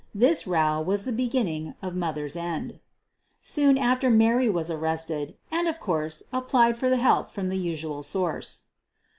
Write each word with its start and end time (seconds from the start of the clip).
This 0.15 0.47
row 0.47 0.81
was 0.81 1.05
the 1.05 1.11
beginning 1.11 1.75
of 1.79 1.93
"Mother's" 1.93 2.35
end. 2.35 2.79
Soon 3.39 3.77
after 3.77 4.09
Mary 4.09 4.49
was 4.49 4.71
arrested, 4.71 5.37
and, 5.51 5.67
of 5.67 5.79
course, 5.79 6.23
applied 6.33 6.75
for 6.75 6.89
help 6.95 7.29
from 7.29 7.49
the 7.49 7.59
usual 7.59 8.01
source. 8.01 8.63